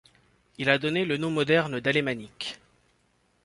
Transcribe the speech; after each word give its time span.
Il 0.57 0.71
a 0.71 0.79
donné 0.79 1.05
le 1.05 1.17
nom 1.17 1.29
moderne 1.29 1.79
d'Alémanique. 1.79 2.59